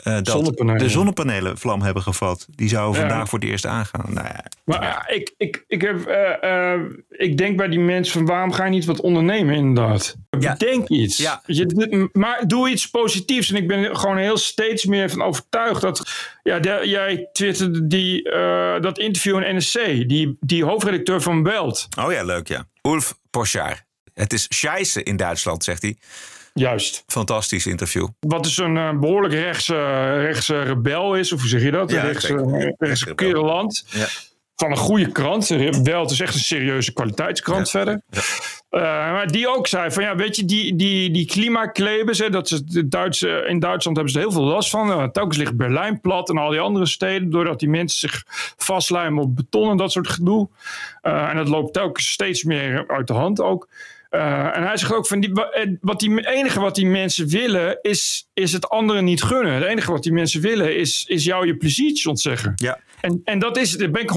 [0.04, 0.80] eh, dat Zonnepanelen.
[0.82, 2.48] de zonnepanelen vlam hebben gevat.
[2.56, 3.08] Die zouden Ja.
[3.08, 4.14] vandaag voor het eerst aangaan.
[4.14, 8.14] Nou ja, Maar ja, ik, ik, ik, heb, eh, eh, ik denk bij die mensen
[8.14, 10.16] van waarom ga je niet wat ondernemen inderdaad?
[10.30, 11.18] Bedenk iets.
[11.18, 11.42] Ja.
[11.46, 13.50] Je, maar doe iets positiefs.
[13.50, 16.12] En ik ben er gewoon heel steeds meer van overtuigd dat...
[16.44, 19.80] Ja, de- jij twitterde die, eh, dat interview in NSC.
[20.10, 21.88] Die, die hoofdredacteur van Welt.
[22.00, 22.68] Oh ja, leuk ja.
[22.82, 23.86] Ulf Poschar.
[24.14, 25.98] Het is scheisse in Duitsland, zegt hij.
[26.54, 27.04] Juist.
[27.08, 28.08] Fantastisch interview.
[28.20, 29.76] Wat dus een eh, behoorlijk rechtse,
[30.20, 31.32] rechtse rebel is.
[31.32, 31.92] Of hoe zeg je dat?
[31.92, 33.14] Ja, een rechtse, rechtse.
[33.88, 34.08] Ja.
[34.56, 35.48] Van een goede krant.
[35.84, 38.02] Welt is echt een serieuze kwaliteitskrant verder.
[38.70, 42.52] Eh, maar die ook zei van ja, weet je, die, die, die klimaatklebers, hè, dat
[42.52, 44.90] is de Duitse, in Duitsland hebben ze er heel veel last van.
[44.90, 48.24] Uh, telkens ligt Berlijn plat en al die andere steden, doordat die mensen zich
[48.58, 50.50] vastlijmen op beton en dat soort gedoe.
[51.02, 53.68] Eh, en dat loopt telkens steeds meer uit de hand ook.
[54.12, 57.78] Eh, en hij zegt ook van die, wa- wat die enige wat die mensen willen
[57.82, 59.54] is, is het anderen niet gunnen.
[59.54, 62.54] Het enige wat die mensen willen is, is jou je pleziertjes ontzeggen.
[62.56, 62.80] Ja.
[63.02, 64.14] En, en dat is, daar ben ik 100%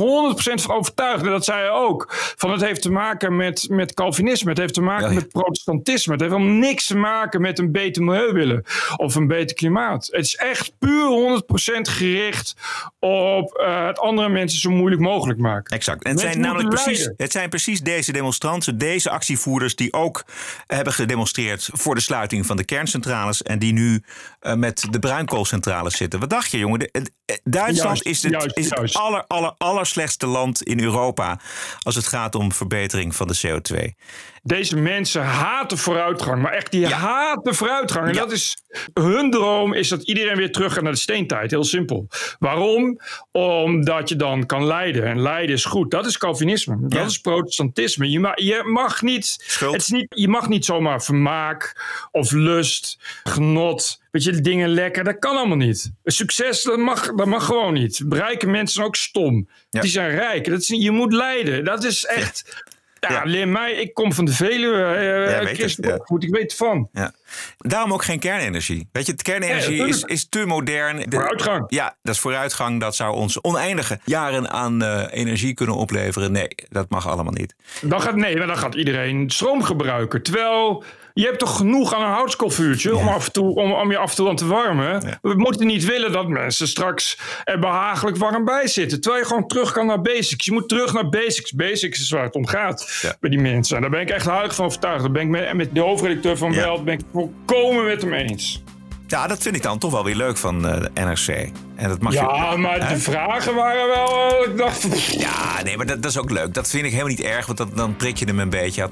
[0.63, 1.25] van overtuigd.
[1.25, 2.07] En dat zei hij ook.
[2.37, 4.49] Van het heeft te maken met, met Calvinisme.
[4.51, 5.15] Het heeft te maken Ja, ja.
[5.15, 6.13] met protestantisme.
[6.13, 8.65] Het heeft helemaal niks te maken met een beter milieu willen.
[8.97, 10.09] Of een beter klimaat.
[10.11, 11.45] Het is echt puur 100%
[11.81, 12.55] gericht
[12.99, 15.77] op eh, het andere mensen zo moeilijk mogelijk maken.
[15.77, 16.05] Exact.
[16.05, 20.25] En het Mensen zijn namelijk precies, het zijn precies deze demonstranten, deze actievoerders die ook
[20.67, 24.03] hebben gedemonstreerd voor de sluiting van de kerncentrales en die nu
[24.41, 26.21] eh, met de bruinkoolcentrales zitten.
[26.21, 26.79] Wat dacht je, jongen?
[26.79, 26.91] De-
[27.25, 31.41] eh, Duitsland Juist, is het, juist, is het aller, aller, aller slechtste land in Europa
[31.83, 34.03] als het gaat om verbetering van de CO2.
[34.43, 36.43] Deze mensen haten vooruitgang.
[36.43, 38.07] Maar echt, die haten vooruitgang.
[38.09, 38.57] En dat is
[38.95, 41.51] hun droom is dat iedereen weer terug gaat naar de steentijd.
[41.51, 42.09] Heel simpel.
[42.39, 43.01] Waarom?
[43.33, 45.05] Omdat je dan kan leiden.
[45.05, 45.91] En leiden is goed.
[45.91, 46.77] Dat is Calvinisme.
[46.81, 47.05] Dat Ja.
[47.05, 48.11] is protestantisme.
[48.11, 50.07] Je mag, je mag niet, het is niet...
[50.09, 54.03] Je mag niet zomaar vermaak of lust, genot...
[54.15, 55.93] Weet je, dingen lekker, dat kan allemaal niet.
[56.05, 58.05] Succes, dat mag, dat mag gewoon niet.
[58.09, 59.49] Rijke mensen zijn ook stom.
[59.71, 60.49] Die zijn rijk.
[60.49, 61.65] Dat is, je moet leiden.
[61.65, 62.65] Dat is echt...
[63.01, 63.73] Ja, leer mij.
[63.73, 64.83] Ik kom van de Veluwe.
[64.83, 65.99] eh Ja, weet het, ja.
[66.19, 66.89] Ik weet het van.
[66.93, 67.13] Ja.
[67.59, 68.89] Daarom ook geen kernenergie.
[68.93, 70.97] Weet je, kernenergie Ja, is, is te modern.
[70.97, 71.65] De- Vooruitgang.
[71.69, 72.81] Ja, dat is vooruitgang.
[72.81, 76.33] Dat zou ons oneindige jaren aan eh, energie kunnen opleveren.
[76.33, 77.55] Nee, dat mag allemaal niet.
[77.81, 80.23] Dan gaat, nee, maar dan gaat iedereen stroom gebruiken.
[80.23, 83.97] Terwijl je hebt toch genoeg aan een houtskoolvuurtje om, af en toe, om, om je
[83.97, 85.19] af en toe aan te warmen.
[85.23, 89.01] We moeten niet willen dat mensen straks er behagelijk warm bij zitten.
[89.01, 90.45] Terwijl je gewoon terug kan naar basics.
[90.45, 91.53] Je moet terug naar basics.
[91.53, 93.77] Basics is waar het om gaat bij die mensen.
[93.77, 95.01] En daar ben ik echt heilig van overtuigd.
[95.03, 97.01] Daar ben ik met, met de hoofdredacteur van Welt ben ik
[97.47, 98.63] volkomen met hem eens.
[99.07, 101.51] Ja, dat vind ik dan toch wel weer leuk van eh, de NRC.
[101.75, 102.95] En dat mag ja, je, maar Hè?
[102.95, 104.43] de vragen waren wel...
[104.43, 105.13] eh, ik dacht...
[105.13, 106.55] Ja, nee, maar dat, dat is ook leuk.
[106.55, 108.89] Dat vind ik helemaal niet erg, want dat, dan prik je hem een beetje.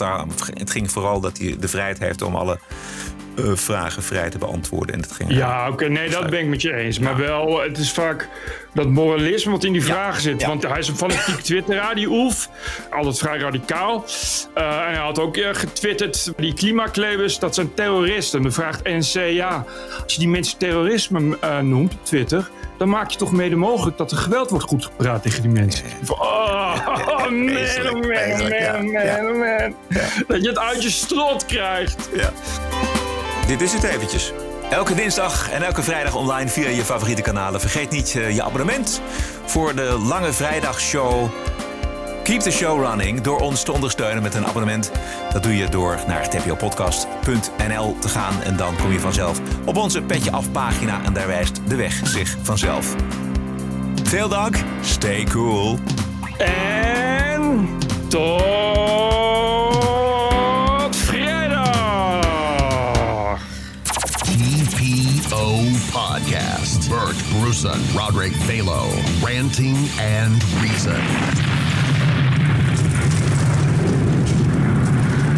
[0.54, 2.58] Het ging vooral dat hij de vrijheid heeft om alle
[3.36, 4.94] eh, vragen vrij te beantwoorden.
[4.94, 6.98] En dat ging Ja, oké, nee, dat ben ik met je eens.
[6.98, 8.28] Maar wel, het is vaak
[8.74, 10.44] dat moralisme wat in die vragen zit.
[10.44, 12.48] Want hij is een fanatiek twitteraar, die Oef.
[12.90, 14.04] Altijd vrij radicaal.
[14.54, 18.38] Eh, en hij had ook eh, getwitterd, die klimaatklebers, dat zijn terroristen.
[18.38, 19.64] En dan vraagt NC, ja,
[20.02, 22.50] als je die mensen terrorisme noemt op Twitter...
[22.78, 25.84] dan maak je toch mede mogelijk dat er geweld wordt goed gepraat tegen die mensen.
[26.02, 29.74] Van, oh, oh, man, man, man, oh, man.
[30.26, 32.08] Dat je het uit je strot krijgt.
[32.14, 32.32] Ja.
[33.46, 34.32] Dit is het eventjes.
[34.70, 37.60] Elke dinsdag en elke vrijdag online via je favoriete kanalen.
[37.60, 39.00] Vergeet niet eh, je abonnement
[39.44, 41.28] voor de Lange Vrijdagshow.
[42.22, 44.90] Keep the show running door ons te ondersteunen met een abonnement.
[45.32, 48.42] Dat doe je door naar tpopodcast.nl te gaan.
[48.42, 51.04] En dan kom je vanzelf op onze Petje Af pagina.
[51.04, 52.94] En daar wijst de weg zich vanzelf.
[54.02, 54.56] Veel dank.
[54.80, 55.78] Stay cool.
[56.38, 57.68] En
[58.08, 59.01] tot
[67.62, 68.90] Bert Roderick Balo,
[69.24, 71.00] Ranting and Reason.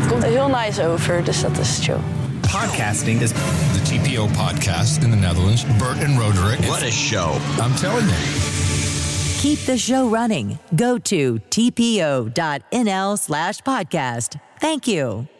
[0.01, 2.01] Het komt er heel nice over, dus dat is chill.
[2.41, 5.65] Podcasting is the TPO podcast in the Netherlands.
[5.79, 6.61] Bert and Roderick.
[6.61, 7.37] What a show.
[7.63, 8.17] I'm telling you.
[9.41, 10.59] Keep the show running.
[10.75, 14.39] Go to tpo.nl slash podcast.
[14.61, 15.34] Thank you.